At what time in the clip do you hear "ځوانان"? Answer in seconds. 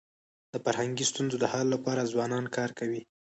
2.11-2.45